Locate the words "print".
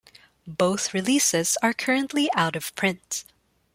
2.73-3.23